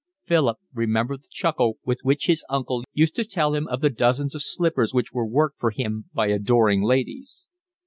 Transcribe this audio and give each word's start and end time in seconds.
Philip 0.25 0.57
remembered 0.73 1.21
the 1.21 1.27
chuckle 1.29 1.77
with 1.85 1.99
which 2.01 2.25
his 2.25 2.43
uncle 2.49 2.83
used 2.91 3.15
to 3.17 3.23
tell 3.23 3.53
of 3.55 3.81
the 3.81 3.91
dozens 3.91 4.33
of 4.33 4.41
slippers 4.41 4.95
which 4.95 5.13
were 5.13 5.27
worked 5.27 5.59
for 5.59 5.69
him 5.69 6.05
by 6.11 6.29
adoring 6.29 6.81
ladies. 6.81 7.45